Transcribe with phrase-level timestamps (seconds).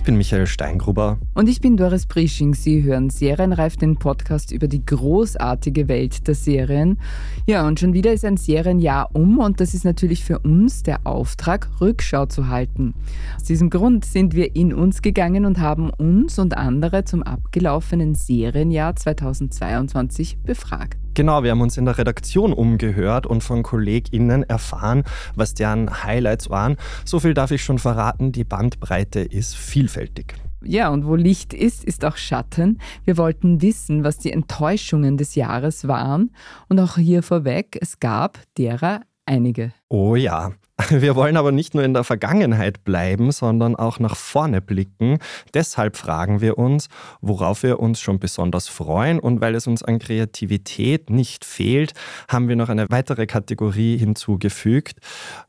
[0.00, 1.18] Ich bin Michael Steingruber.
[1.34, 2.54] Und ich bin Doris Prisching.
[2.54, 6.98] Sie hören Serienreif, den Podcast über die großartige Welt der Serien.
[7.46, 11.06] Ja, und schon wieder ist ein Serienjahr um und das ist natürlich für uns der
[11.06, 12.94] Auftrag, Rückschau zu halten.
[13.36, 18.14] Aus diesem Grund sind wir in uns gegangen und haben uns und andere zum abgelaufenen
[18.14, 20.96] Serienjahr 2022 befragt.
[21.20, 26.48] Genau, wir haben uns in der Redaktion umgehört und von KollegInnen erfahren, was deren Highlights
[26.48, 26.78] waren.
[27.04, 30.36] So viel darf ich schon verraten, die Bandbreite ist vielfältig.
[30.62, 32.78] Ja, und wo Licht ist, ist auch Schatten.
[33.04, 36.30] Wir wollten wissen, was die Enttäuschungen des Jahres waren.
[36.70, 39.74] Und auch hier vorweg, es gab derer einige.
[39.90, 40.52] Oh ja.
[40.90, 45.18] Wir wollen aber nicht nur in der Vergangenheit bleiben, sondern auch nach vorne blicken.
[45.54, 46.88] Deshalb fragen wir uns,
[47.20, 49.18] worauf wir uns schon besonders freuen.
[49.18, 51.92] Und weil es uns an Kreativität nicht fehlt,
[52.28, 54.98] haben wir noch eine weitere Kategorie hinzugefügt.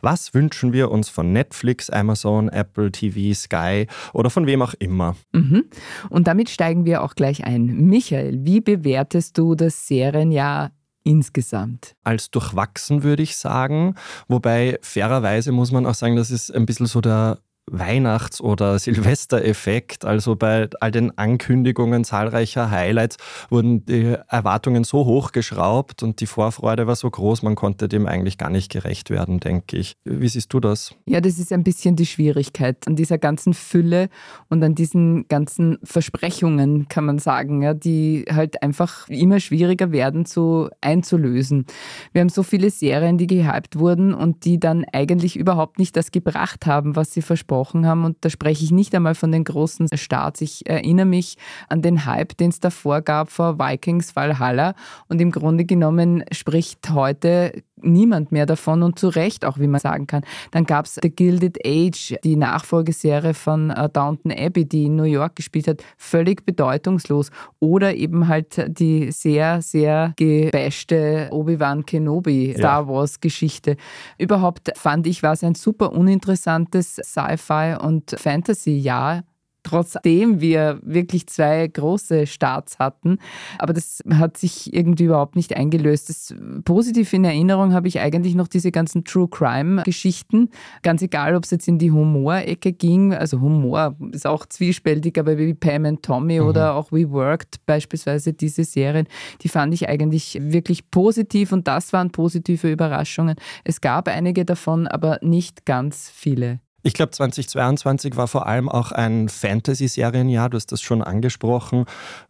[0.02, 5.16] Was wünschen wir uns von Netflix, Amazon, Apple TV, Sky oder von wem auch immer?
[5.34, 5.66] Mhm.
[6.10, 7.66] Und damit steigen wir auch gleich ein.
[7.66, 10.72] Michael, wie bewertest du das Serienjahr
[11.04, 11.96] insgesamt?
[12.04, 13.96] Als durchwachsen würde ich sagen,
[14.28, 17.40] wobei fairerweise muss man auch sagen, das ist ein bisschen so der
[17.72, 20.06] Weihnachts- oder Silvestereffekt.
[20.06, 23.18] Also bei all den Ankündigungen zahlreicher Highlights
[23.50, 28.38] wurden die Erwartungen so hochgeschraubt und die Vorfreude war so groß, man konnte dem eigentlich
[28.38, 29.96] gar nicht gerecht werden, denke ich.
[30.04, 30.96] Wie siehst du das?
[31.06, 34.10] Ja, das ist ein bisschen die Schwierigkeit an dieser ganzen Fülle
[34.50, 40.26] und an diesen ganzen Versprechungen, kann man sagen, ja, die halt einfach immer schwieriger werden
[40.26, 41.66] zu einzulösen.
[42.12, 46.12] Wir haben so viele Serien, die gehypt wurden und die dann eigentlich überhaupt nicht das
[46.12, 48.06] gebracht haben, was sie versprochen gesprochen haben.
[48.06, 50.42] Und da spreche ich nicht einmal von den großen Starts.
[50.42, 51.38] Ich erinnere mich
[51.70, 54.74] an den Hype, den es davor gab vor Vikings Valhalla.
[55.08, 59.80] Und im Grunde genommen spricht heute niemand mehr davon und zu Recht auch, wie man
[59.80, 60.24] sagen kann.
[60.52, 65.04] Dann gab es The Gilded Age, die Nachfolgeserie von uh, Downton Abbey, die in New
[65.04, 67.32] York gespielt hat, völlig bedeutungslos.
[67.60, 73.78] Oder eben halt die sehr, sehr gebashte Obi-Wan Kenobi Star Wars Geschichte.
[74.18, 79.24] Überhaupt fand ich, war es ein super uninteressantes Sci-Fi und Fantasy-Jahr
[79.64, 83.18] trotzdem wir wirklich zwei große Starts hatten.
[83.60, 86.10] Aber das hat sich irgendwie überhaupt nicht eingelöst.
[86.10, 86.36] Das
[86.66, 90.50] positiv in Erinnerung habe ich eigentlich noch diese ganzen True Crime-Geschichten.
[90.82, 93.14] Ganz egal, ob es jetzt in die Humorecke ging.
[93.14, 96.48] Also Humor ist auch zwiespältig, aber wie Pam and Tommy mhm.
[96.48, 99.08] oder auch We Worked beispielsweise diese Serien,
[99.42, 103.36] die fand ich eigentlich wirklich positiv und das waren positive Überraschungen.
[103.64, 106.60] Es gab einige davon, aber nicht ganz viele.
[106.84, 110.50] Ich glaube, 2022 war vor allem auch ein Fantasy-Serienjahr.
[110.50, 111.86] Du hast das schon angesprochen.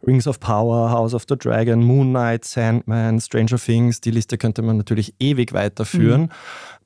[0.06, 4.00] Rings of Power, House of the Dragon, Moon Knight, Sandman, Stranger Things.
[4.00, 6.22] Die Liste könnte man natürlich ewig weiterführen.
[6.22, 6.28] Mhm.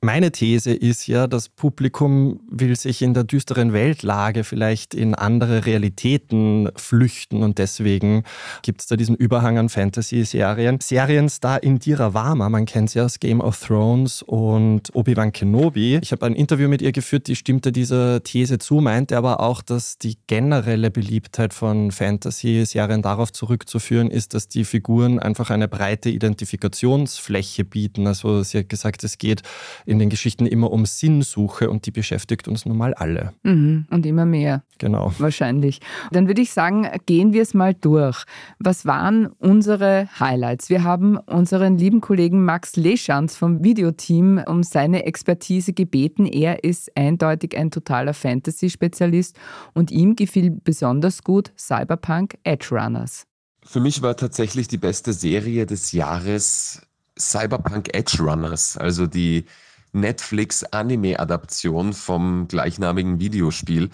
[0.01, 5.65] Meine These ist ja, das Publikum will sich in der düsteren Weltlage vielleicht in andere
[5.65, 8.23] Realitäten flüchten und deswegen
[8.61, 10.79] gibt es da diesen Überhang an Fantasy-Serien.
[10.81, 15.99] Serienstar Indira Varma, man kennt sie aus Game of Thrones und Obi-Wan Kenobi.
[16.03, 19.63] Ich habe ein Interview mit ihr geführt, die stimmte dieser These zu, meinte aber auch,
[19.63, 26.11] dass die generelle Beliebtheit von Fantasy-Serien darauf zurückzuführen ist, dass die Figuren einfach eine breite
[26.11, 28.05] Identifikationsfläche bieten.
[28.05, 29.41] Also sie hat gesagt, es geht
[29.87, 33.33] in den Geschichten immer um Sinnsuche und die beschäftigt uns nun mal alle.
[33.41, 33.87] Mhm.
[33.89, 34.61] Und immer mehr.
[34.77, 35.11] Genau.
[35.17, 35.79] Wahrscheinlich.
[36.11, 38.23] Dann würde ich sagen, gehen wir es mal durch.
[38.59, 40.69] Was waren unsere Highlights?
[40.69, 46.27] Wir haben unseren lieben Kollegen Max Leschanz vom Videoteam um seine Expertise gebeten.
[46.27, 49.37] Er ist eindeutig ein totaler Fantasy-Spezialist
[49.73, 53.25] und ihm gefiel besonders gut Cyberpunk Edge Runners.
[53.63, 56.81] Für mich war tatsächlich die beste Serie des Jahres
[57.19, 59.45] Cyberpunk Edge Runners, also die
[59.91, 63.89] Netflix-Anime-Adaption vom gleichnamigen Videospiel.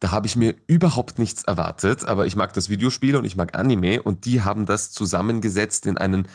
[0.00, 3.58] Da habe ich mir überhaupt nichts erwartet, aber ich mag das Videospiel und ich mag
[3.58, 6.28] Anime und die haben das zusammengesetzt in einen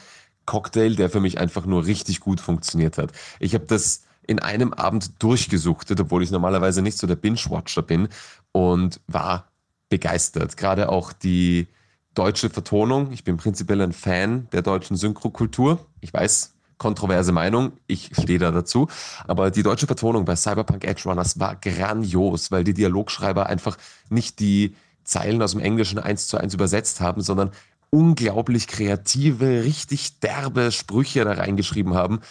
[0.45, 3.13] Cocktail, der für mich einfach nur richtig gut funktioniert hat.
[3.39, 8.09] Ich habe das in einem Abend durchgesuchtet, obwohl ich normalerweise nicht so der Binge-Watcher bin
[8.51, 9.47] und war
[9.89, 10.57] begeistert.
[10.57, 11.67] Gerade auch die
[12.13, 13.11] deutsche Vertonung.
[13.11, 15.85] Ich bin prinzipiell ein Fan der deutschen Synchrokultur.
[16.01, 18.87] Ich weiß, kontroverse Meinung, ich stehe da dazu.
[19.27, 23.77] Aber die deutsche Vertonung bei Cyberpunk Edge Runners war grandios, weil die Dialogschreiber einfach
[24.09, 27.51] nicht die Zeilen aus dem Englischen eins zu eins übersetzt haben, sondern
[27.89, 32.21] unglaublich kreative, richtig derbe Sprüche da reingeschrieben haben.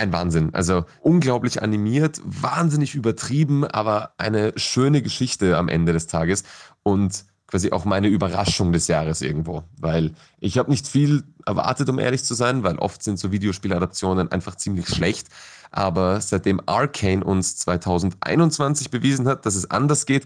[0.00, 0.54] Ein Wahnsinn.
[0.54, 6.42] Also unglaublich animiert, wahnsinnig übertrieben, aber eine schöne Geschichte am Ende des Tages.
[6.82, 11.98] Und quasi auch meine Überraschung des Jahres irgendwo, weil ich habe nicht viel erwartet, um
[11.98, 15.28] ehrlich zu sein, weil oft sind so Videospieladaptionen einfach ziemlich schlecht.
[15.70, 20.24] Aber seitdem Arcane uns 2021 bewiesen hat, dass es anders geht,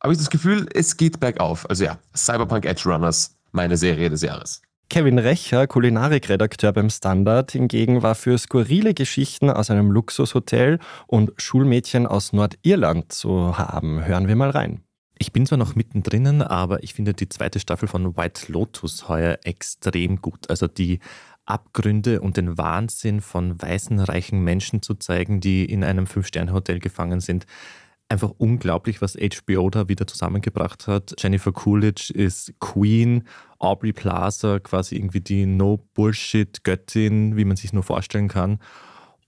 [0.00, 1.68] habe ich das Gefühl, es geht bergauf.
[1.68, 4.62] Also ja, Cyberpunk Edge Runners, meine Serie des Jahres.
[4.90, 12.08] Kevin Recher, Kulinarikredakteur beim Standard, hingegen war für skurrile Geschichten aus einem Luxushotel und Schulmädchen
[12.08, 14.04] aus Nordirland zu haben.
[14.04, 14.82] Hören wir mal rein.
[15.16, 19.38] Ich bin zwar noch mittendrin, aber ich finde die zweite Staffel von White Lotus heuer
[19.44, 20.50] extrem gut.
[20.50, 20.98] Also die
[21.46, 27.20] Abgründe und den Wahnsinn von weißen, reichen Menschen zu zeigen, die in einem Fünf-Sterne-Hotel gefangen
[27.20, 27.46] sind.
[28.10, 31.14] Einfach unglaublich, was HBO da wieder zusammengebracht hat.
[31.16, 33.22] Jennifer Coolidge ist Queen,
[33.60, 38.58] Aubrey Plaza quasi irgendwie die No-Bullshit-Göttin, wie man sich nur vorstellen kann.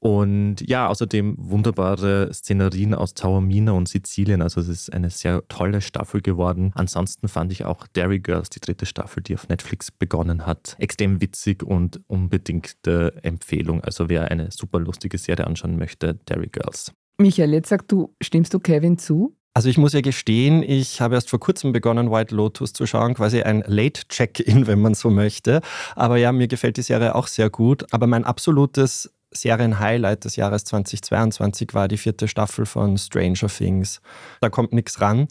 [0.01, 4.43] Und ja, außerdem wunderbare Szenerien aus Taormina und Sizilien.
[4.43, 6.73] Also es ist eine sehr tolle Staffel geworden.
[6.75, 11.21] Ansonsten fand ich auch Dairy Girls, die dritte Staffel, die auf Netflix begonnen hat, extrem
[11.21, 13.81] witzig und unbedingte Empfehlung.
[13.85, 16.93] Also wer eine super lustige Serie anschauen möchte, Dairy Girls.
[17.23, 19.37] Michael, jetzt sag du, stimmst du Kevin zu?
[19.55, 23.15] Also ich muss ja gestehen, ich habe erst vor kurzem begonnen, White Lotus zu schauen,
[23.15, 25.61] quasi ein Late-Check-In, wenn man so möchte.
[25.95, 27.85] Aber ja, mir gefällt die Serie auch sehr gut.
[27.93, 34.01] Aber mein absolutes Serienhighlight des Jahres 2022 war die vierte Staffel von Stranger Things.
[34.41, 35.29] Da kommt nichts ran.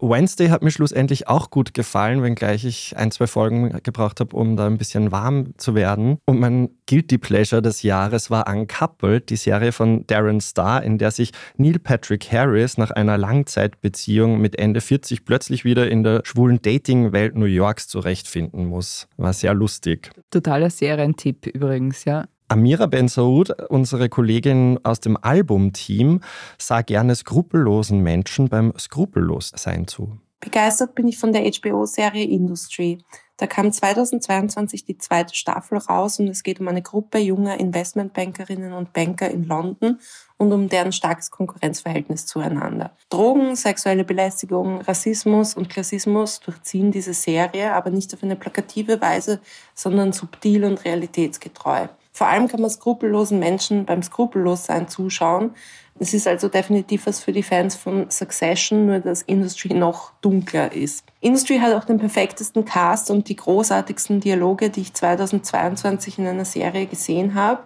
[0.00, 4.56] Wednesday hat mir schlussendlich auch gut gefallen, wenngleich ich ein, zwei Folgen gebraucht habe, um
[4.56, 6.18] da ein bisschen warm zu werden.
[6.26, 11.10] Und mein Guilty Pleasure des Jahres war Uncoupled, die Serie von Darren Star, in der
[11.10, 16.60] sich Neil Patrick Harris nach einer Langzeitbeziehung mit Ende 40 plötzlich wieder in der schwulen
[16.60, 19.08] Dating-Welt New Yorks zurechtfinden muss.
[19.16, 20.10] War sehr lustig.
[20.30, 22.26] Totaler Serientipp übrigens, ja.
[22.48, 26.20] Amira Ben Saud, unsere Kollegin aus dem Albumteam,
[26.58, 30.18] sah gerne skrupellosen Menschen beim Skrupellossein zu.
[30.40, 32.98] Begeistert bin ich von der HBO-Serie Industry.
[33.38, 38.74] Da kam 2022 die zweite Staffel raus und es geht um eine Gruppe junger Investmentbankerinnen
[38.74, 39.98] und Banker in London
[40.36, 42.94] und um deren starkes Konkurrenzverhältnis zueinander.
[43.08, 49.40] Drogen, sexuelle Belästigung, Rassismus und Klassismus durchziehen diese Serie, aber nicht auf eine plakative Weise,
[49.74, 51.88] sondern subtil und realitätsgetreu.
[52.16, 55.50] Vor allem kann man skrupellosen Menschen beim Skrupellossein zuschauen.
[55.98, 60.72] Es ist also definitiv was für die Fans von Succession, nur dass Industry noch dunkler
[60.72, 61.04] ist.
[61.20, 66.44] Industry hat auch den perfektesten Cast und die großartigsten Dialoge, die ich 2022 in einer
[66.44, 67.64] Serie gesehen habe.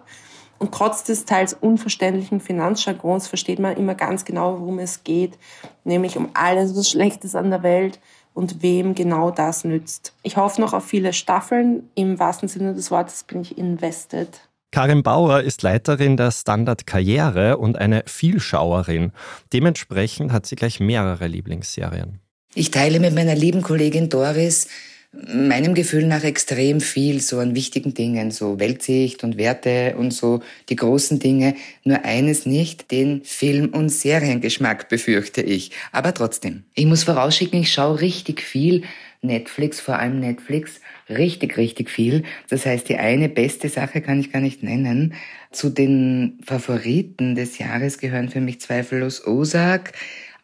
[0.57, 5.37] Und trotz des teils unverständlichen Finanzjargons versteht man immer ganz genau, worum es geht,
[5.83, 7.99] nämlich um alles, was schlecht ist an der Welt
[8.39, 10.13] und wem genau das nützt.
[10.23, 11.89] Ich hoffe noch auf viele Staffeln.
[11.93, 14.29] Im wahrsten Sinne des Wortes bin ich invested.
[14.71, 19.11] Karin Bauer ist Leiterin der Standard Karriere und eine Vielschauerin.
[19.51, 22.19] Dementsprechend hat sie gleich mehrere Lieblingsserien.
[22.55, 24.69] Ich teile mit meiner lieben Kollegin Doris
[25.11, 30.41] meinem Gefühl nach extrem viel so an wichtigen Dingen, so Weltsicht und Werte und so
[30.69, 31.55] die großen Dinge.
[31.83, 35.71] Nur eines nicht, den Film- und Seriengeschmack befürchte ich.
[35.91, 36.63] Aber trotzdem.
[36.75, 38.83] Ich muss vorausschicken, ich schaue richtig viel
[39.21, 40.79] Netflix, vor allem Netflix,
[41.09, 42.23] richtig, richtig viel.
[42.49, 45.15] Das heißt, die eine beste Sache kann ich gar nicht nennen.
[45.51, 49.93] Zu den Favoriten des Jahres gehören für mich zweifellos Ozark,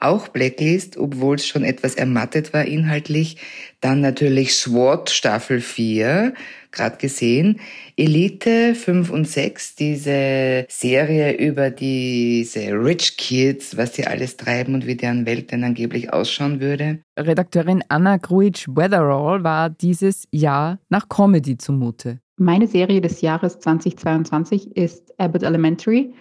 [0.06, 3.38] auch Blacklist, obwohl es schon etwas ermattet war inhaltlich.
[3.82, 6.34] Dann natürlich SWAT Staffel 4,
[6.72, 7.60] gerade gesehen.
[7.98, 14.86] Elite 5 und 6, diese Serie über diese Rich Kids, was die alles treiben und
[14.86, 17.00] wie deren Welt denn angeblich ausschauen würde.
[17.18, 22.20] Redakteurin Anna Gruitsch-Weatherall war dieses Jahr nach Comedy zumute.
[22.38, 26.14] Meine Serie des Jahres 2022 ist Abbott Elementary.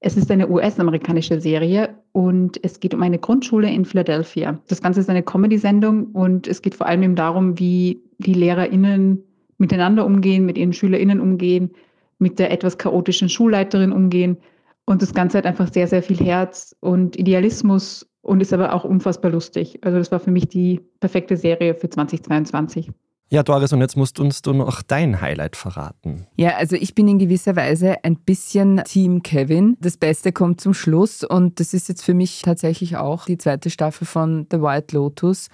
[0.00, 4.60] Es ist eine US-amerikanische Serie und es geht um eine Grundschule in Philadelphia.
[4.68, 9.24] Das Ganze ist eine Comedy-Sendung und es geht vor allem eben darum, wie die LehrerInnen
[9.58, 11.72] miteinander umgehen, mit ihren SchülerInnen umgehen,
[12.20, 14.36] mit der etwas chaotischen Schulleiterin umgehen.
[14.84, 18.84] Und das Ganze hat einfach sehr, sehr viel Herz und Idealismus und ist aber auch
[18.84, 19.80] unfassbar lustig.
[19.82, 22.90] Also das war für mich die perfekte Serie für 2022.
[23.30, 26.26] Ja, Doris, und jetzt musst uns du noch dein Highlight verraten.
[26.36, 29.76] Ja, also ich bin in gewisser Weise ein bisschen Team Kevin.
[29.80, 33.68] Das Beste kommt zum Schluss und das ist jetzt für mich tatsächlich auch die zweite
[33.68, 35.48] Staffel von The White Lotus.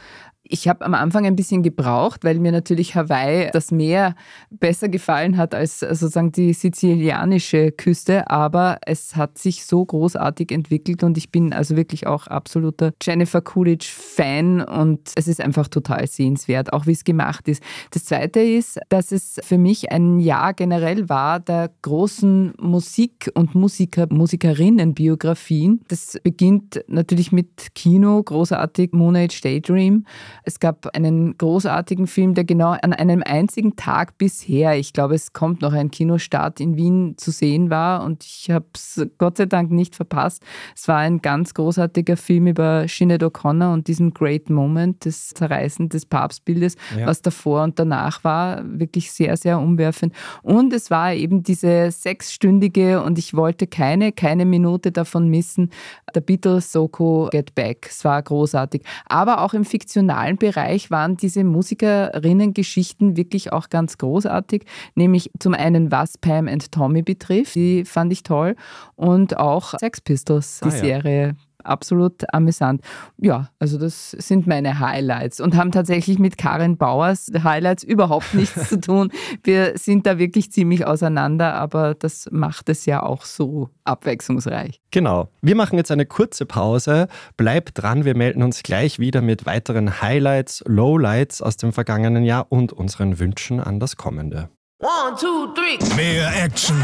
[0.46, 4.14] Ich habe am Anfang ein bisschen gebraucht, weil mir natürlich Hawaii das Meer
[4.50, 11.02] besser gefallen hat als sozusagen die sizilianische Küste, aber es hat sich so großartig entwickelt
[11.02, 16.74] und ich bin also wirklich auch absoluter Jennifer Coolidge-Fan und es ist einfach total sehenswert,
[16.74, 17.62] auch wie es gemacht ist.
[17.92, 23.54] Das Zweite ist, dass es für mich ein Jahr generell war der großen Musik- und
[23.54, 25.80] Musiker, Musikerinnen-Biografien.
[25.88, 30.04] Das beginnt natürlich mit Kino, großartig Moonage Daydream.
[30.44, 35.32] Es gab einen großartigen Film, der genau an einem einzigen Tag bisher, ich glaube, es
[35.32, 39.46] kommt noch ein Kinostart in Wien zu sehen war und ich habe es Gott sei
[39.46, 40.42] Dank nicht verpasst.
[40.76, 45.88] Es war ein ganz großartiger Film über Sinead O'Connor und diesen Great Moment, das Zerreißen
[45.88, 47.06] des Papstbildes, ja.
[47.06, 50.14] was davor und danach war, wirklich sehr, sehr umwerfend.
[50.42, 55.70] Und es war eben diese sechsstündige und ich wollte keine, keine Minute davon missen,
[56.14, 57.86] der Beatles Soko Get Back.
[57.90, 58.82] Es war großartig.
[59.06, 64.64] Aber auch im fiktionalen Bereich waren diese Musikerinnen-Geschichten wirklich auch ganz großartig.
[64.94, 68.56] Nämlich zum einen, was Pam and Tommy betrifft, die fand ich toll.
[68.96, 70.78] Und auch Sex Pistols, die ah, ja.
[70.78, 72.80] Serie absolut amüsant.
[73.18, 78.68] Ja, also das sind meine Highlights und haben tatsächlich mit Karin Bauers Highlights überhaupt nichts
[78.68, 79.10] zu tun.
[79.42, 84.80] Wir sind da wirklich ziemlich auseinander, aber das macht es ja auch so abwechslungsreich.
[84.90, 85.28] Genau.
[85.42, 87.08] Wir machen jetzt eine kurze Pause.
[87.36, 92.46] Bleibt dran, wir melden uns gleich wieder mit weiteren Highlights, Lowlights aus dem vergangenen Jahr
[92.50, 94.48] und unseren Wünschen an das kommende.
[94.80, 95.78] One, two, three.
[95.96, 96.76] Mehr Action.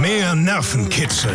[0.00, 1.34] Mehr Nervenkitzel.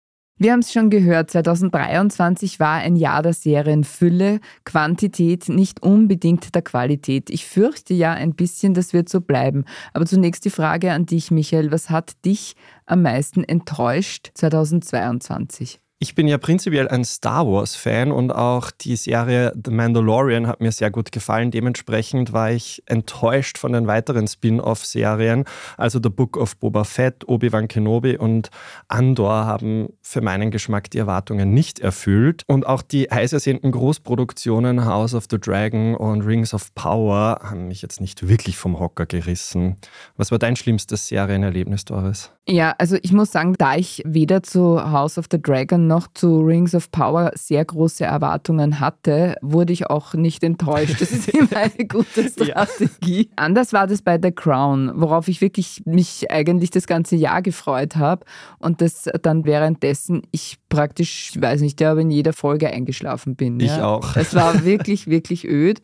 [0.41, 6.63] Wir haben es schon gehört, 2023 war ein Jahr der Serienfülle, Quantität nicht unbedingt der
[6.63, 7.29] Qualität.
[7.29, 9.65] Ich fürchte ja ein bisschen, das wird so bleiben.
[9.93, 12.55] Aber zunächst die Frage an dich, Michael, was hat dich
[12.87, 15.79] am meisten enttäuscht 2022?
[16.03, 20.71] Ich bin ja prinzipiell ein Star Wars-Fan und auch die Serie The Mandalorian hat mir
[20.71, 21.51] sehr gut gefallen.
[21.51, 25.45] Dementsprechend war ich enttäuscht von den weiteren Spin-off-Serien.
[25.77, 28.49] Also The Book of Boba Fett, Obi-Wan Kenobi und
[28.87, 32.45] Andor haben für meinen Geschmack die Erwartungen nicht erfüllt.
[32.47, 37.67] Und auch die heiß ersehnten Großproduktionen House of the Dragon und Rings of Power haben
[37.67, 39.77] mich jetzt nicht wirklich vom Hocker gerissen.
[40.17, 42.31] Was war dein schlimmstes Serienerlebnis, Doris?
[42.47, 46.39] Ja, also ich muss sagen, da ich weder zu House of the Dragon noch zu
[46.39, 50.99] Rings of Power sehr große Erwartungen hatte, wurde ich auch nicht enttäuscht.
[50.99, 53.29] Das ist immer eine gute Strategie.
[53.29, 53.33] Ja.
[53.35, 57.95] Anders war das bei The Crown, worauf ich wirklich mich eigentlich das ganze Jahr gefreut
[57.95, 58.25] habe
[58.57, 63.59] und das dann währenddessen ich praktisch, ich weiß nicht, aber in jeder Folge eingeschlafen bin.
[63.59, 63.85] Ich ja.
[63.87, 64.15] auch.
[64.15, 65.81] Es war wirklich, wirklich öd.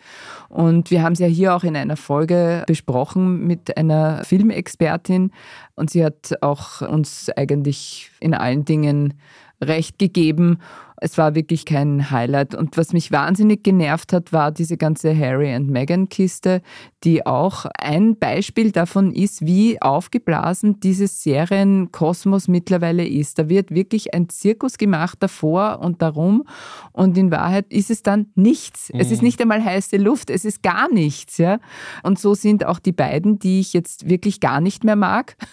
[0.50, 5.32] Und wir haben es ja hier auch in einer Folge besprochen mit einer Filmexpertin
[5.75, 9.13] und sie hat auch uns eigentlich in allen Dingen
[9.62, 10.60] recht gegeben.
[11.00, 12.56] Es war wirklich kein Highlight.
[12.56, 16.64] Und was mich wahnsinnig genervt hat, war diese ganze Harry and Meghan Kiste,
[17.04, 23.38] die auch ein Beispiel davon ist, wie aufgeblasen dieses Serienkosmos mittlerweile ist.
[23.38, 26.46] Da wird wirklich ein Zirkus gemacht davor und darum.
[26.94, 28.92] Und in Wahrheit ist es dann nichts.
[28.92, 29.00] Mhm.
[29.00, 29.28] Es ist mhm.
[29.28, 30.32] nicht einmal heiße Luft.
[30.32, 31.38] Es ist gar nichts.
[31.38, 31.60] Ja?
[32.02, 35.36] Und so sind auch die beiden, die ich jetzt wirklich gar nicht mehr mag.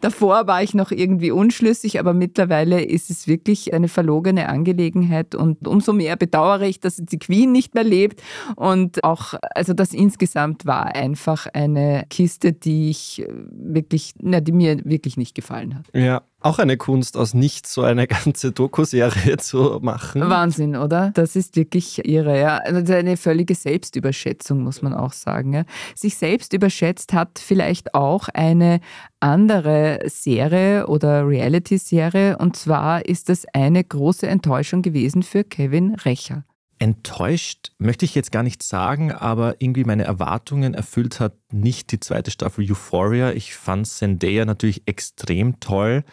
[0.00, 5.66] Davor war ich noch irgendwie unschlüssig, aber mittlerweile ist es wirklich eine verlogene Angelegenheit und
[5.66, 8.22] umso mehr bedauere ich, dass die Queen nicht mehr lebt
[8.56, 14.84] und auch, also das insgesamt war einfach eine Kiste, die ich wirklich, na, die mir
[14.84, 15.86] wirklich nicht gefallen hat.
[15.94, 20.22] Ja, auch eine Kunst, aus nichts so eine ganze Doku-Serie zu machen.
[20.22, 21.10] Wahnsinn, oder?
[21.14, 22.38] Das ist wirklich irre.
[22.38, 22.58] Ja.
[22.58, 25.52] Also eine völlige Selbstüberschätzung, muss man auch sagen.
[25.52, 25.64] Ja.
[25.94, 28.80] Sich selbst überschätzt hat vielleicht auch eine
[29.20, 32.38] andere Serie oder Reality-Serie.
[32.38, 36.44] Und zwar ist das eine große Enttäuschung gewesen für Kevin Recher.
[36.80, 42.00] Enttäuscht möchte ich jetzt gar nicht sagen, aber irgendwie meine Erwartungen erfüllt hat nicht die
[42.00, 43.32] zweite Staffel Euphoria.
[43.32, 46.04] Ich fand Zendaya natürlich extrem toll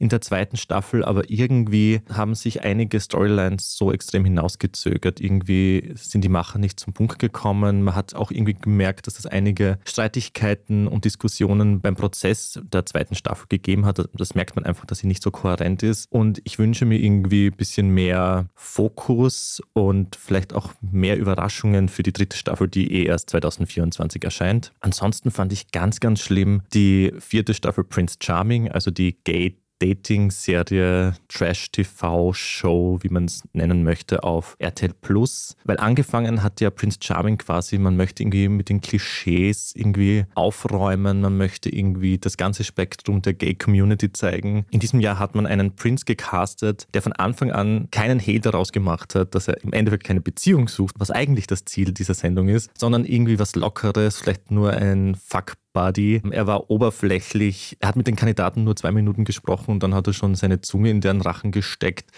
[0.00, 5.20] in der zweiten Staffel, aber irgendwie haben sich einige Storylines so extrem hinausgezögert.
[5.20, 7.82] Irgendwie sind die Macher nicht zum Punkt gekommen.
[7.82, 13.14] Man hat auch irgendwie gemerkt, dass es einige Streitigkeiten und Diskussionen beim Prozess der zweiten
[13.14, 14.08] Staffel gegeben hat.
[14.14, 16.06] Das merkt man einfach, dass sie nicht so kohärent ist.
[16.10, 22.02] Und ich wünsche mir irgendwie ein bisschen mehr Fokus und vielleicht auch mehr Überraschungen für
[22.02, 24.72] die dritte Staffel, die eh erst 2024 erscheint.
[24.80, 31.14] Ansonsten fand ich ganz, ganz schlimm die vierte Staffel Prince Charming, also die Gay Dating-Serie,
[31.28, 35.56] Trash-TV-Show, wie man es nennen möchte, auf RTL Plus.
[35.64, 41.20] Weil angefangen hat ja Prince Charming quasi, man möchte irgendwie mit den Klischees irgendwie aufräumen,
[41.20, 44.66] man möchte irgendwie das ganze Spektrum der Gay-Community zeigen.
[44.70, 48.72] In diesem Jahr hat man einen Prince gecastet, der von Anfang an keinen Hehl daraus
[48.72, 52.48] gemacht hat, dass er im Endeffekt keine Beziehung sucht, was eigentlich das Ziel dieser Sendung
[52.48, 56.22] ist, sondern irgendwie was Lockeres, vielleicht nur ein Fuck Buddy.
[56.30, 57.76] Er war oberflächlich.
[57.80, 60.60] Er hat mit den Kandidaten nur zwei Minuten gesprochen und dann hat er schon seine
[60.60, 62.10] Zunge in deren Rachen gesteckt.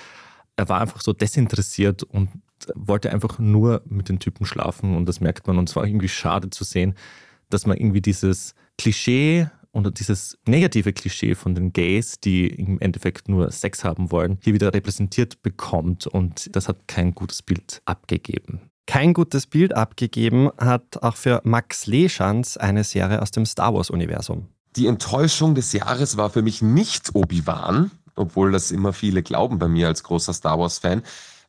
[0.57, 2.31] Er war einfach so desinteressiert und
[2.75, 5.59] wollte einfach nur mit den Typen schlafen und das merkt man.
[5.59, 6.95] Und es war irgendwie schade zu sehen,
[7.51, 13.29] dass man irgendwie dieses Klischee und dieses negative Klischee von den Gays, die im Endeffekt
[13.29, 16.07] nur Sex haben wollen, hier wieder repräsentiert bekommt.
[16.07, 18.72] Und das hat kein gutes Bild abgegeben.
[18.87, 24.49] Kein gutes Bild abgegeben hat auch für Max Leschanz eine Serie aus dem Star Wars-Universum.
[24.77, 29.69] Die Enttäuschung des Jahres war für mich nicht Obi-Wan, obwohl das immer viele glauben bei
[29.69, 31.03] mir als großer Star Wars-Fan,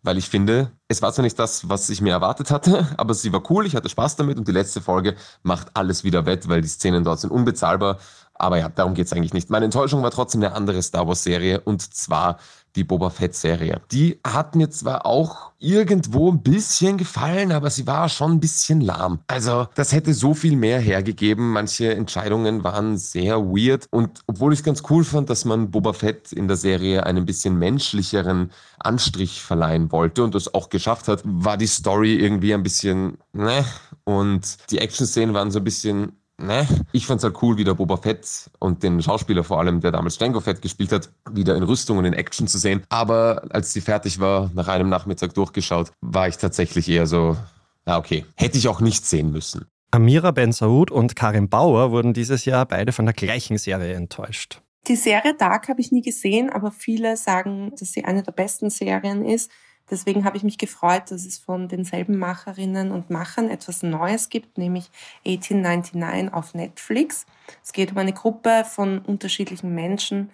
[0.04, 3.32] weil ich finde, es war zwar nicht das, was ich mir erwartet hatte, aber sie
[3.32, 6.62] war cool, ich hatte Spaß damit und die letzte Folge macht alles wieder wett, weil
[6.62, 8.00] die Szenen dort sind unbezahlbar.
[8.44, 9.50] Aber ja, darum geht es eigentlich nicht.
[9.50, 12.38] Meine Enttäuschung war trotzdem eine andere Star Wars-Serie und zwar
[12.76, 13.82] die Boba Fett-Serie.
[13.92, 18.82] Die hat mir zwar auch irgendwo ein bisschen gefallen, aber sie war schon ein bisschen
[18.82, 19.20] lahm.
[19.28, 21.52] Also, das hätte so viel mehr hergegeben.
[21.52, 23.88] Manche Entscheidungen waren sehr weird.
[23.92, 27.26] Und obwohl ich es ganz cool fand, dass man Boba Fett in der Serie einen
[27.26, 32.64] bisschen menschlicheren Anstrich verleihen wollte und das auch geschafft hat, war die Story irgendwie ein
[32.64, 33.64] bisschen, ne?
[34.04, 38.50] Und die Action-Szenen waren so ein bisschen ne, ich fand's halt cool, wieder Boba Fett
[38.60, 42.06] und den Schauspieler vor allem, der damals Django Fett gespielt hat, wieder in Rüstung und
[42.06, 42.84] in Action zu sehen.
[42.90, 47.38] Aber als sie fertig war, nach einem Nachmittag durchgeschaut, war ich tatsächlich eher so,
[47.86, 49.66] na okay, hätte ich auch nicht sehen müssen.
[49.92, 54.60] Amira Ben Saud und Karin Bauer wurden dieses Jahr beide von der gleichen Serie enttäuscht.
[54.88, 58.70] Die Serie Dark habe ich nie gesehen, aber viele sagen, dass sie eine der besten
[58.70, 59.50] Serien ist.
[59.92, 64.58] Deswegen habe ich mich gefreut, dass es von denselben Macherinnen und Machern etwas Neues gibt,
[64.58, 64.90] nämlich
[65.26, 67.26] 1899 auf Netflix.
[67.64, 70.32] Es geht um eine Gruppe von unterschiedlichen Menschen,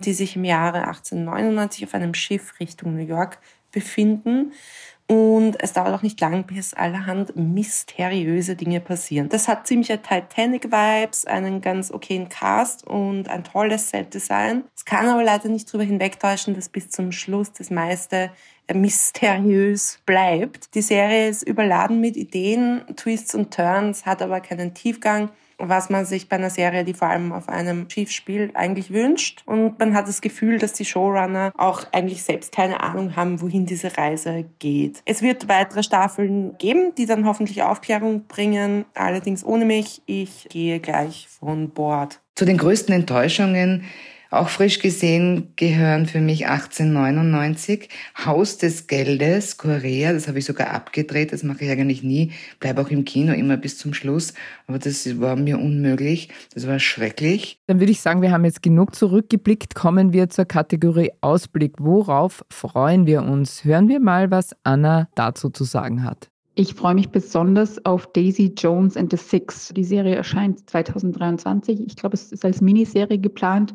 [0.00, 3.38] die sich im Jahre 1899 auf einem Schiff Richtung New York
[3.72, 4.52] befinden.
[5.08, 9.28] Und es dauert auch nicht lang, bis allerhand mysteriöse Dinge passieren.
[9.28, 14.64] Das hat ziemliche Titanic-Vibes, einen ganz okayen Cast und ein tolles Set-Design.
[14.74, 18.30] Es kann aber leider nicht darüber hinwegtäuschen, dass bis zum Schluss das meiste
[18.74, 20.74] mysteriös bleibt.
[20.74, 25.30] Die Serie ist überladen mit Ideen, Twists und Turns, hat aber keinen Tiefgang
[25.68, 29.42] was man sich bei einer Serie, die vor allem auf einem Schiff spielt, eigentlich wünscht.
[29.46, 33.66] Und man hat das Gefühl, dass die Showrunner auch eigentlich selbst keine Ahnung haben, wohin
[33.66, 35.02] diese Reise geht.
[35.04, 40.02] Es wird weitere Staffeln geben, die dann hoffentlich Aufklärung bringen, allerdings ohne mich.
[40.06, 42.20] Ich gehe gleich von Bord.
[42.34, 43.84] Zu den größten Enttäuschungen
[44.32, 47.88] auch frisch gesehen gehören für mich 1899,
[48.24, 52.80] Haus des Geldes, Korea, das habe ich sogar abgedreht, das mache ich eigentlich nie, bleibe
[52.80, 54.32] auch im Kino immer bis zum Schluss,
[54.66, 57.58] aber das war mir unmöglich, das war schrecklich.
[57.66, 61.74] Dann würde ich sagen, wir haben jetzt genug zurückgeblickt, kommen wir zur Kategorie Ausblick.
[61.78, 63.64] Worauf freuen wir uns?
[63.64, 66.30] Hören wir mal, was Anna dazu zu sagen hat.
[66.54, 69.72] Ich freue mich besonders auf Daisy Jones and the Six.
[69.74, 71.80] Die Serie erscheint 2023.
[71.86, 73.74] Ich glaube, es ist als Miniserie geplant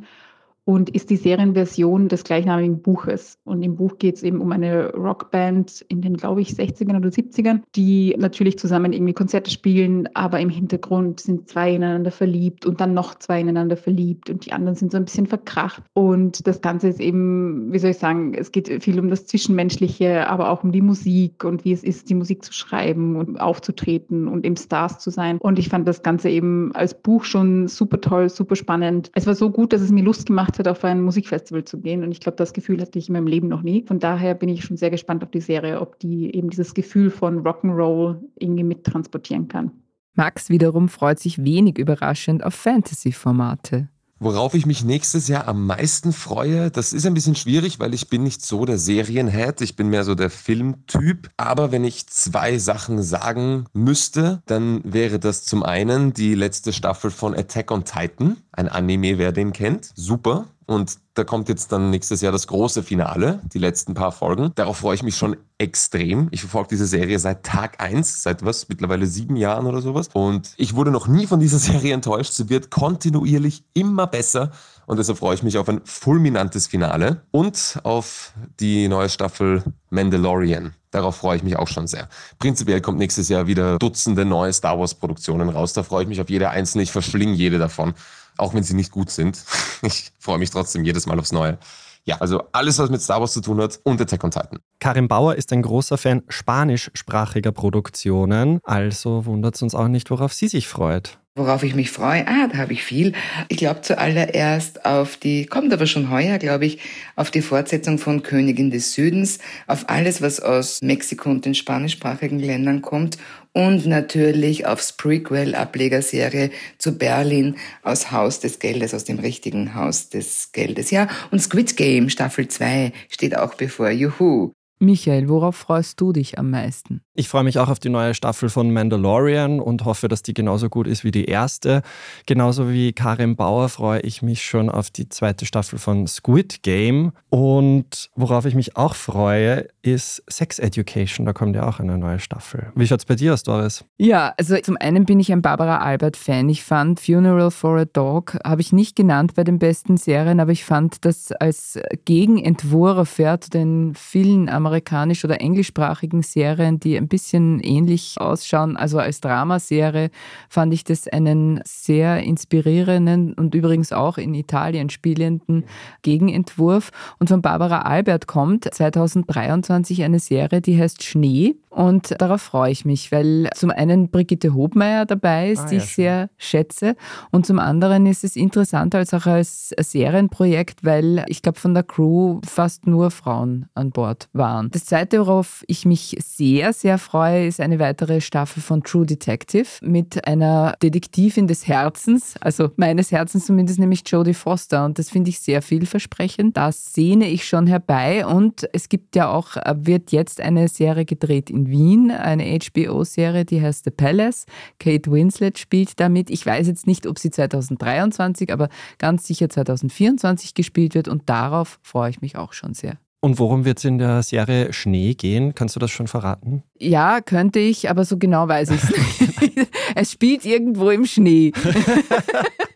[0.67, 3.39] und ist die Serienversion des gleichnamigen Buches.
[3.45, 7.07] Und im Buch geht es eben um eine Rockband in den, glaube ich, 60ern oder
[7.07, 12.81] 70ern, die natürlich zusammen irgendwie Konzerte spielen, aber im Hintergrund sind zwei ineinander verliebt und
[12.81, 15.83] dann noch zwei ineinander verliebt und die anderen sind so ein bisschen verkracht.
[15.93, 20.27] Und das Ganze ist eben, wie soll ich sagen, es geht viel um das Zwischenmenschliche,
[20.27, 24.27] aber auch um die Musik und wie es ist, die Musik zu schreiben und aufzutreten
[24.27, 25.37] und eben Stars zu sein.
[25.37, 29.11] Und ich fand das Ganze eben als Buch schon super toll, super spannend.
[29.15, 32.03] Es war so gut, dass es mir Lust gemacht hat, auf ein Musikfestival zu gehen.
[32.03, 33.83] Und ich glaube, das Gefühl hatte ich in meinem Leben noch nie.
[33.83, 37.09] Von daher bin ich schon sehr gespannt auf die Serie, ob die eben dieses Gefühl
[37.09, 39.71] von Rock'n'Roll irgendwie mittransportieren kann.
[40.13, 43.89] Max wiederum freut sich wenig überraschend auf Fantasy-Formate.
[44.19, 48.09] Worauf ich mich nächstes Jahr am meisten freue, das ist ein bisschen schwierig, weil ich
[48.09, 51.29] bin nicht so der Serienhead, ich bin mehr so der Filmtyp.
[51.37, 57.11] Aber wenn ich zwei Sachen sagen müsste, dann wäre das zum einen die letzte Staffel
[57.11, 59.91] von Attack on Titan, ein Anime, wer den kennt.
[59.95, 60.47] Super.
[60.67, 64.51] Und da kommt jetzt dann nächstes Jahr das große Finale, die letzten paar Folgen.
[64.55, 66.27] Darauf freue ich mich schon extrem.
[66.31, 70.09] Ich verfolge diese Serie seit Tag eins, seit was, mittlerweile sieben Jahren oder sowas.
[70.11, 72.33] Und ich wurde noch nie von dieser Serie enttäuscht.
[72.33, 74.51] Sie wird kontinuierlich immer besser.
[74.85, 80.73] Und deshalb freue ich mich auf ein fulminantes Finale und auf die neue Staffel Mandalorian.
[80.97, 82.09] Darauf freue ich mich auch schon sehr.
[82.39, 85.73] Prinzipiell kommt nächstes Jahr wieder Dutzende neue Star Wars-Produktionen raus.
[85.73, 86.81] Da freue ich mich auf jede einzelne.
[86.81, 87.93] Ich verschlinge jede davon,
[88.35, 89.37] auch wenn sie nicht gut sind.
[89.83, 91.59] Ich freue mich trotzdem jedes Mal aufs Neue.
[92.03, 94.57] Ja, also alles, was mit Star Wars zu tun hat und Attack on Titan.
[94.79, 100.33] Karim Bauer ist ein großer Fan spanischsprachiger Produktionen, also wundert es uns auch nicht, worauf
[100.33, 101.19] sie sich freut.
[101.37, 103.13] Worauf ich mich freue, ah, da habe ich viel.
[103.47, 106.79] Ich glaube zuallererst auf die, kommt aber schon heuer, glaube ich,
[107.15, 112.39] auf die Fortsetzung von Königin des Südens, auf alles, was aus Mexiko und den spanischsprachigen
[112.39, 113.19] Ländern kommt
[113.53, 120.51] und natürlich aufs Prequel-Ablegerserie zu Berlin aus Haus des Geldes, aus dem richtigen Haus des
[120.53, 120.89] Geldes.
[120.89, 123.91] Ja, und Squid Game Staffel 2 steht auch bevor.
[123.91, 124.56] Juhu.
[124.79, 127.01] Michael, worauf freust du dich am meisten?
[127.15, 130.69] Ich freue mich auch auf die neue Staffel von Mandalorian und hoffe, dass die genauso
[130.69, 131.81] gut ist wie die erste.
[132.27, 137.13] Genauso wie Karin Bauer freue ich mich schon auf die zweite Staffel von Squid Game.
[137.29, 141.25] Und worauf ich mich auch freue, ist Sex Education.
[141.25, 142.71] Da kommt ja auch eine neue Staffel.
[142.75, 143.85] Wie schaut es bei dir aus, Doris?
[143.97, 146.49] Ja, also zum einen bin ich ein Barbara Albert-Fan.
[146.49, 150.51] Ich fand Funeral for a Dog, habe ich nicht genannt bei den besten Serien, aber
[150.51, 157.07] ich fand das als Gegenentwurf ja, zu den vielen amerikanisch- oder englischsprachigen Serien, die ein
[157.07, 158.77] bisschen ähnlich ausschauen.
[158.77, 160.09] Also als Dramaserie
[160.49, 165.65] fand ich das einen sehr inspirierenden und übrigens auch in Italien spielenden
[166.01, 166.91] Gegenentwurf.
[167.19, 171.55] Und von Barbara Albert kommt 2023 eine Serie, die heißt Schnee.
[171.77, 175.83] Und darauf freue ich mich, weil zum einen Brigitte Hobmeier dabei ist, ah, die ja,
[175.83, 176.95] ich sehr schätze.
[177.29, 181.83] Und zum anderen ist es interessant als auch als Serienprojekt, weil ich glaube, von der
[181.83, 184.71] Crew fast nur Frauen an Bord waren.
[184.71, 189.67] Das zweite, worauf ich mich sehr, sehr freue, ist eine weitere Staffel von True Detective
[189.81, 194.83] mit einer Detektivin des Herzens, also meines Herzens zumindest, nämlich Jodie Foster.
[194.83, 196.57] Und das finde ich sehr vielversprechend.
[196.57, 198.25] Da sehne ich schon herbei.
[198.25, 203.61] Und es gibt ja auch, wird jetzt eine Serie gedreht in Wien, eine HBO-Serie, die
[203.61, 204.45] heißt The Palace.
[204.79, 206.29] Kate Winslet spielt damit.
[206.29, 211.79] Ich weiß jetzt nicht, ob sie 2023, aber ganz sicher 2024 gespielt wird und darauf
[211.81, 212.97] freue ich mich auch schon sehr.
[213.19, 215.55] Und worum wird es in der Serie Schnee gehen?
[215.55, 216.63] Kannst du das schon verraten?
[216.77, 219.69] Ja, könnte ich, aber so genau weiß ich es nicht.
[219.95, 221.51] es spielt irgendwo im Schnee.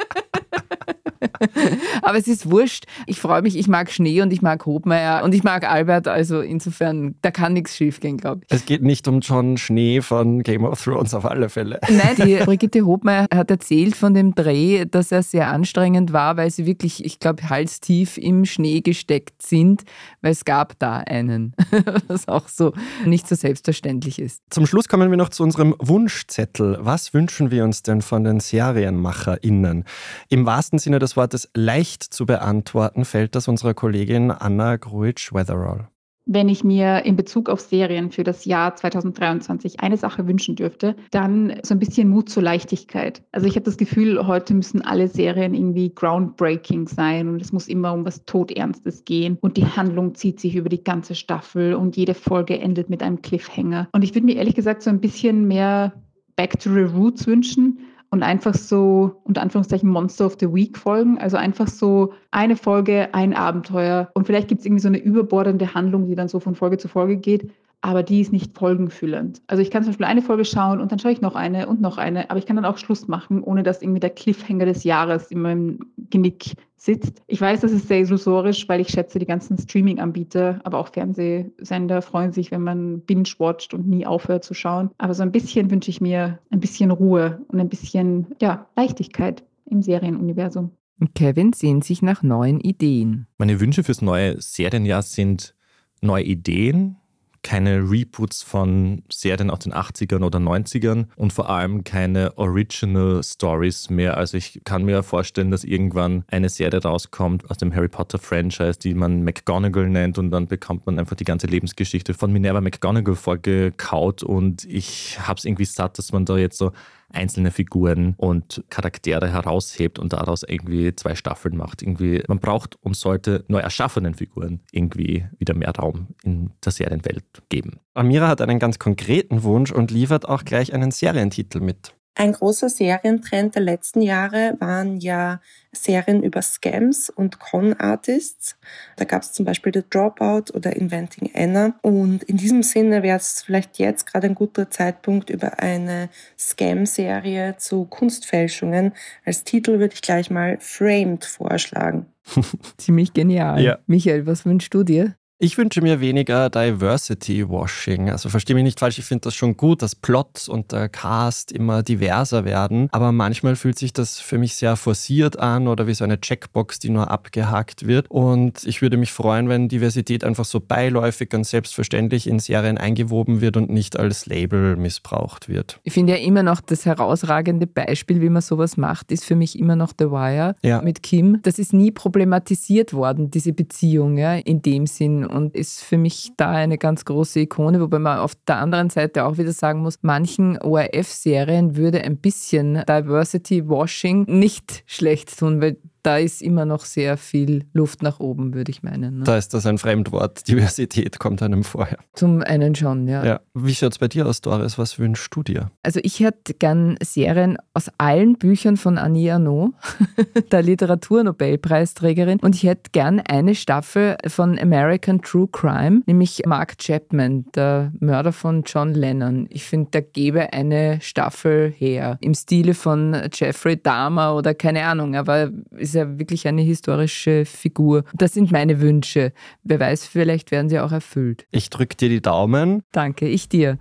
[2.02, 2.86] Aber es ist wurscht.
[3.06, 6.08] Ich freue mich, ich mag Schnee und ich mag Hobmeier und ich mag Albert.
[6.08, 8.56] Also insofern, da kann nichts schiefgehen, glaube ich.
[8.56, 11.80] Es geht nicht um John Schnee von Game of Thrones auf alle Fälle.
[11.90, 16.52] Nein, die Brigitte Hobmeier hat erzählt von dem Dreh, dass er sehr anstrengend war, weil
[16.52, 19.84] sie wirklich, ich glaube, halstief im Schnee gesteckt sind,
[20.22, 21.54] weil es gab da einen,
[22.08, 22.74] was auch so
[23.06, 24.42] nicht so selbstverständlich ist.
[24.50, 26.78] Zum Schluss kommen wir noch zu unserem Wunschzettel.
[26.82, 29.86] Was wünschen wir uns denn von den SerienmacherInnen?
[30.30, 35.88] Im wahrsten Sinne des Wortes leicht zu beantworten, fällt das unserer Kollegin Anna Gruitsch-Weatherall.
[36.26, 40.96] Wenn ich mir in Bezug auf Serien für das Jahr 2023 eine Sache wünschen dürfte,
[41.10, 43.24] dann so ein bisschen Mut zur Leichtigkeit.
[43.32, 47.68] Also ich habe das Gefühl, heute müssen alle Serien irgendwie groundbreaking sein und es muss
[47.68, 51.98] immer um was Todernstes gehen und die Handlung zieht sich über die ganze Staffel und
[51.98, 53.90] jede Folge endet mit einem Cliffhanger.
[53.92, 55.94] Und ich würde mir ehrlich gesagt so ein bisschen mehr
[56.36, 57.80] Back to the Roots wünschen
[58.12, 61.18] und einfach so unter Anführungszeichen Monster of the Week folgen.
[61.18, 64.10] Also einfach so eine Folge, ein Abenteuer.
[64.14, 66.88] Und vielleicht gibt es irgendwie so eine überbordende Handlung, die dann so von Folge zu
[66.88, 69.42] Folge geht aber die ist nicht folgenfüllend.
[69.48, 71.82] Also ich kann zum Beispiel eine Folge schauen und dann schaue ich noch eine und
[71.82, 74.84] noch eine, aber ich kann dann auch Schluss machen, ohne dass irgendwie der Cliffhanger des
[74.84, 77.22] Jahres in meinem Genick sitzt.
[77.28, 82.02] Ich weiß, das ist sehr illusorisch, weil ich schätze, die ganzen Streaming-Anbieter, aber auch Fernsehsender
[82.02, 84.92] freuen sich, wenn man binge-watcht und nie aufhört zu schauen.
[84.98, 89.44] Aber so ein bisschen wünsche ich mir ein bisschen Ruhe und ein bisschen ja, Leichtigkeit
[89.66, 90.72] im Serienuniversum.
[91.16, 93.28] Kevin sehnt sich nach neuen Ideen.
[93.38, 95.56] Meine Wünsche fürs neue Serienjahr sind
[96.02, 96.98] neue Ideen,
[97.44, 103.90] keine Reboots von Serien aus den 80ern oder 90ern und vor allem keine Original Stories
[103.90, 104.18] mehr.
[104.18, 108.80] Also ich kann mir vorstellen, dass irgendwann eine Serie rauskommt aus dem Harry Potter Franchise,
[108.80, 113.16] die man McGonagall nennt und dann bekommt man einfach die ganze Lebensgeschichte von Minerva McGonagall
[113.16, 116.72] vorgekaut und ich habe es irgendwie satt, dass man da jetzt so
[117.14, 121.82] einzelne Figuren und Charaktere heraushebt und daraus irgendwie zwei Staffeln macht.
[121.82, 127.24] Irgendwie, man braucht und sollte neu erschaffenen Figuren irgendwie wieder mehr Raum in der Serienwelt
[127.50, 127.80] geben.
[127.94, 131.94] Amira hat einen ganz konkreten Wunsch und liefert auch gleich einen Serientitel mit.
[132.16, 135.40] Ein großer Serientrend der letzten Jahre waren ja
[135.72, 138.58] Serien über Scams und Con-Artists.
[138.98, 141.74] Da gab es zum Beispiel The Dropout oder Inventing Anna.
[141.82, 147.56] Und in diesem Sinne wäre es vielleicht jetzt gerade ein guter Zeitpunkt, über eine Scam-Serie
[147.58, 148.92] zu Kunstfälschungen.
[149.26, 152.08] Als Titel würde ich gleich mal Framed vorschlagen.
[152.78, 153.62] Ziemlich genial.
[153.62, 153.80] Ja.
[153.88, 155.16] Michael, was wünschst du dir?
[155.44, 158.12] Ich wünsche mir weniger Diversity-Washing.
[158.12, 161.52] Also verstehe mich nicht falsch, ich finde das schon gut, dass Plot und der Cast
[161.52, 162.90] immer diverser werden.
[162.92, 166.78] Aber manchmal fühlt sich das für mich sehr forciert an oder wie so eine Checkbox,
[166.78, 168.06] die nur abgehakt wird.
[168.12, 173.42] Und ich würde mich freuen, wenn Diversität einfach so beiläufig und selbstverständlich in Serien eingewoben
[173.42, 175.80] wird und nicht als Label missbraucht wird.
[175.82, 179.58] Ich finde ja immer noch das herausragende Beispiel, wie man sowas macht, ist für mich
[179.58, 180.84] immer noch The Wire ja.
[180.84, 181.40] mit Kim.
[181.42, 186.32] Das ist nie problematisiert worden, diese Beziehung ja, in dem Sinn und ist für mich
[186.38, 190.00] da eine ganz große Ikone, wobei man auf der anderen Seite auch wieder sagen muss,
[190.02, 196.86] manchen ORF-Serien würde ein bisschen Diversity Washing nicht schlecht tun, weil da ist immer noch
[196.86, 199.20] sehr viel Luft nach oben, würde ich meinen.
[199.20, 199.24] Ne?
[199.24, 200.48] Da ist das ein Fremdwort.
[200.48, 202.00] Diversität kommt einem vorher.
[202.14, 203.24] Zum einen schon, ja.
[203.24, 203.40] ja.
[203.54, 204.78] Wie schaut es bei dir aus, Doris?
[204.78, 205.72] Was wünschst du dir?
[205.84, 209.74] Also ich hätte gern Serien aus allen Büchern von Annie Arnaud,
[210.52, 212.40] der Literaturnobelpreisträgerin.
[212.40, 218.34] Und ich hätte gern eine Staffel von American True Crime, nämlich Mark Chapman, der Mörder
[218.34, 219.48] von John Lennon.
[219.50, 222.18] Ich finde, da gäbe eine Staffel her.
[222.22, 227.46] Im Stile von Jeffrey Dahmer oder keine Ahnung, aber es ist ja wirklich eine historische
[227.46, 228.04] Figur.
[228.14, 229.34] Das sind meine Wünsche.
[229.64, 231.46] Wer weiß, vielleicht werden sie auch erfüllt.
[231.52, 232.84] Ich drücke dir die Daumen.
[232.92, 233.78] Danke, ich dir.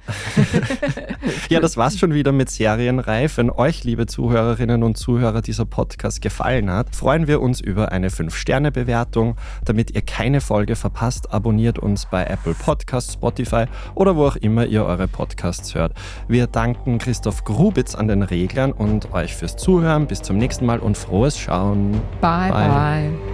[1.48, 3.36] ja, das war's schon wieder mit Serienreif.
[3.36, 8.08] Wenn euch, liebe Zuhörerinnen und Zuhörer, dieser Podcast gefallen hat, freuen wir uns über eine
[8.08, 9.36] 5-Sterne-Bewertung.
[9.64, 14.66] Damit ihr keine Folge verpasst, abonniert uns bei Apple Podcasts, Spotify oder wo auch immer
[14.66, 15.94] ihr eure Podcasts hört.
[16.28, 20.06] Wir danken Christoph Grubitz an den Reglern und euch fürs Zuhören.
[20.06, 21.99] Bis zum nächsten Mal und frohes Schauen.
[22.20, 22.68] Bye, bye.
[22.68, 23.30] bye.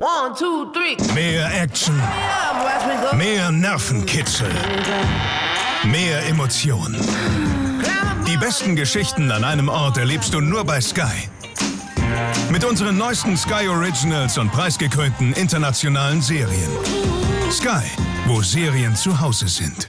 [0.00, 0.96] One, two, three.
[1.14, 2.00] Mehr Action.
[3.16, 4.50] Mehr Nervenkitzel.
[5.84, 6.96] Mehr Emotionen.
[8.26, 11.28] Die besten Geschichten an einem Ort erlebst du nur bei Sky.
[12.50, 16.70] Mit unseren neuesten Sky Originals und preisgekrönten internationalen Serien.
[17.50, 17.84] Sky,
[18.26, 19.86] wo Serien zu Hause sind.